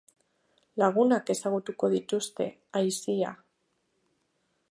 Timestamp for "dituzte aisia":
1.97-3.35